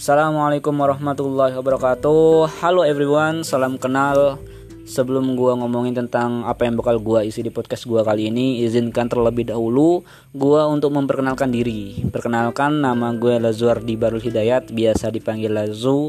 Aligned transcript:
Assalamualaikum 0.00 0.72
warahmatullahi 0.80 1.60
wabarakatuh. 1.60 2.64
Halo 2.64 2.88
everyone, 2.88 3.44
salam 3.44 3.76
kenal. 3.76 4.40
Sebelum 4.88 5.36
gua 5.36 5.60
ngomongin 5.60 5.92
tentang 5.92 6.40
apa 6.48 6.64
yang 6.64 6.80
bakal 6.80 6.96
gua 7.04 7.20
isi 7.20 7.44
di 7.44 7.52
podcast 7.52 7.84
gua 7.84 8.00
kali 8.00 8.32
ini 8.32 8.64
Izinkan 8.64 9.12
terlebih 9.12 9.52
dahulu 9.52 10.00
gua 10.32 10.72
untuk 10.72 10.96
memperkenalkan 10.96 11.52
diri. 11.52 12.00
Perkenalkan 12.08 12.80
nama 12.80 13.12
gue 13.12 13.44
Lazuardi 13.44 14.00
Barul 14.00 14.24
Hidayat 14.24 14.72
Biasa 14.72 15.12
dipanggil 15.12 15.52
Lazu. 15.52 16.08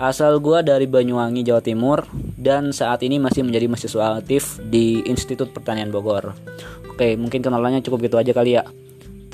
Asal 0.00 0.40
gua 0.40 0.64
dari 0.64 0.88
Banyuwangi, 0.88 1.44
Jawa 1.44 1.60
Timur 1.60 2.08
Dan 2.40 2.72
saat 2.72 3.04
ini 3.04 3.20
masih 3.20 3.44
menjadi 3.44 3.68
mahasiswa 3.68 4.16
aktif 4.16 4.64
di 4.64 5.04
Institut 5.04 5.52
Pertanian 5.52 5.92
Bogor. 5.92 6.32
Oke, 6.88 7.20
mungkin 7.20 7.44
kenalannya 7.44 7.84
cukup 7.84 8.00
gitu 8.00 8.16
aja 8.16 8.32
kali 8.32 8.56
ya 8.56 8.64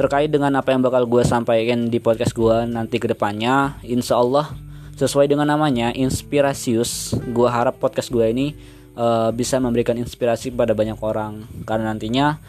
terkait 0.02 0.34
dengan 0.34 0.51
apa 0.59 0.74
yang 0.74 0.83
bakal 0.83 1.06
gue 1.06 1.23
sampaikan 1.23 1.87
di 1.87 2.02
podcast 2.02 2.34
gue 2.34 2.66
nanti 2.66 2.98
ke 2.98 3.06
depannya 3.06 3.79
insya 3.87 4.19
Allah 4.19 4.51
sesuai 4.98 5.30
dengan 5.30 5.47
namanya 5.47 5.95
inspirasius 5.95 7.15
gue 7.15 7.47
harap 7.47 7.78
podcast 7.78 8.11
gue 8.11 8.27
ini 8.27 8.59
uh, 8.98 9.30
bisa 9.30 9.62
memberikan 9.62 9.95
inspirasi 9.95 10.51
pada 10.51 10.75
banyak 10.75 10.98
orang. 10.98 11.47
Karena 11.62 11.95
nantinya 11.95 12.42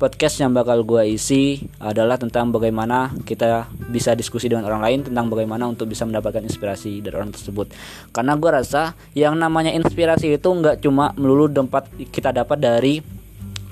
podcast 0.00 0.40
yang 0.40 0.56
bakal 0.56 0.80
gue 0.84 1.12
isi 1.12 1.60
adalah 1.76 2.16
tentang 2.16 2.48
bagaimana 2.52 3.12
kita 3.24 3.68
bisa 3.92 4.16
diskusi 4.16 4.48
dengan 4.48 4.64
orang 4.68 4.80
lain 4.80 4.98
tentang 5.12 5.28
bagaimana 5.28 5.68
untuk 5.68 5.92
bisa 5.92 6.08
mendapatkan 6.08 6.40
inspirasi 6.44 7.00
dari 7.04 7.16
orang 7.16 7.32
tersebut. 7.32 7.72
Karena 8.12 8.36
gue 8.36 8.50
rasa 8.52 8.92
yang 9.16 9.36
namanya 9.36 9.72
inspirasi 9.72 10.36
itu 10.36 10.48
nggak 10.48 10.84
cuma 10.84 11.12
melulu 11.16 11.48
tempat 11.48 11.88
kita 12.12 12.32
dapat 12.32 12.60
dari 12.60 12.94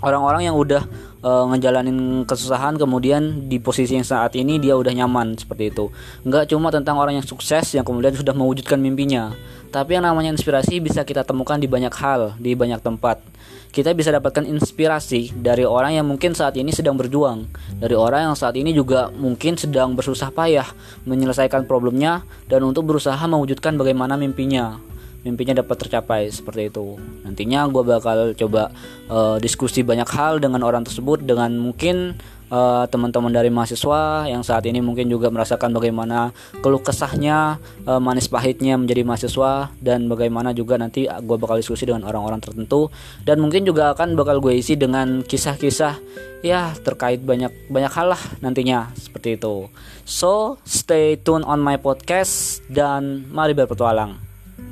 orang-orang 0.05 0.53
yang 0.53 0.57
udah 0.59 0.85
uh, 1.23 1.45
ngejalanin 1.55 2.25
kesusahan 2.25 2.77
kemudian 2.77 3.49
di 3.51 3.59
posisi 3.59 3.95
yang 3.95 4.07
saat 4.07 4.35
ini 4.39 4.59
dia 4.63 4.75
udah 4.75 4.93
nyaman 4.93 5.39
seperti 5.39 5.71
itu. 5.75 5.91
Nggak 6.27 6.55
cuma 6.55 6.69
tentang 6.69 6.99
orang 6.99 7.19
yang 7.19 7.27
sukses 7.27 7.75
yang 7.75 7.87
kemudian 7.87 8.15
sudah 8.15 8.35
mewujudkan 8.35 8.79
mimpinya 8.79 9.35
tapi 9.69 10.01
yang 10.01 10.05
namanya 10.05 10.33
inspirasi 10.33 10.81
bisa 10.81 11.05
kita 11.05 11.25
temukan 11.25 11.61
di 11.61 11.69
banyak 11.69 11.93
hal 11.93 12.33
di 12.41 12.57
banyak 12.57 12.81
tempat. 12.81 13.21
Kita 13.69 13.93
bisa 13.93 14.09
dapatkan 14.09 14.49
inspirasi 14.49 15.37
dari 15.37 15.69
orang 15.69 16.01
yang 16.01 16.09
mungkin 16.09 16.33
saat 16.33 16.57
ini 16.57 16.73
sedang 16.73 16.97
berjuang 16.97 17.45
dari 17.77 17.93
orang 17.93 18.33
yang 18.33 18.37
saat 18.37 18.57
ini 18.57 18.73
juga 18.73 19.13
mungkin 19.13 19.61
sedang 19.61 19.93
bersusah 19.93 20.33
payah 20.33 20.65
menyelesaikan 21.05 21.69
problemnya 21.69 22.25
dan 22.49 22.65
untuk 22.65 22.89
berusaha 22.89 23.21
mewujudkan 23.29 23.77
bagaimana 23.77 24.17
mimpinya 24.17 24.81
mimpinya 25.29 25.61
dapat 25.61 25.77
tercapai 25.77 26.33
seperti 26.33 26.73
itu. 26.73 26.97
Nantinya 27.29 27.69
gue 27.69 27.83
bakal 27.85 28.33
coba 28.33 28.73
uh, 29.13 29.37
diskusi 29.37 29.85
banyak 29.85 30.09
hal 30.09 30.41
dengan 30.41 30.65
orang 30.65 30.89
tersebut 30.89 31.21
dengan 31.21 31.53
mungkin 31.61 32.17
uh, 32.53 32.85
teman-teman 32.89 33.33
dari 33.33 33.53
mahasiswa 33.53 34.29
yang 34.29 34.43
saat 34.45 34.65
ini 34.69 34.81
mungkin 34.81 35.09
juga 35.09 35.29
merasakan 35.29 35.73
bagaimana 35.73 36.33
keluh 36.61 36.81
kesahnya 36.81 37.61
uh, 37.85 38.01
manis 38.01 38.29
pahitnya 38.29 38.77
menjadi 38.81 39.05
mahasiswa 39.05 39.73
dan 39.81 40.09
bagaimana 40.09 40.53
juga 40.57 40.81
nanti 40.81 41.07
gue 41.09 41.37
bakal 41.37 41.61
diskusi 41.61 41.89
dengan 41.89 42.05
orang-orang 42.09 42.41
tertentu 42.43 42.89
dan 43.25 43.41
mungkin 43.41 43.65
juga 43.69 43.93
akan 43.95 44.17
bakal 44.17 44.41
gue 44.43 44.59
isi 44.59 44.75
dengan 44.77 45.23
kisah-kisah 45.25 45.97
ya 46.41 46.71
terkait 46.87 47.19
banyak 47.23 47.51
banyak 47.67 47.93
hal 47.93 48.15
lah 48.15 48.23
nantinya 48.39 48.95
seperti 48.95 49.37
itu. 49.37 49.69
So 50.07 50.63
stay 50.65 51.19
tune 51.19 51.45
on 51.45 51.61
my 51.61 51.77
podcast 51.77 52.63
dan 52.71 53.27
mari 53.29 53.53
berpetualang 53.53 54.28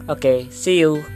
Okay, 0.09 0.49
see 0.51 0.79
you. 0.79 1.16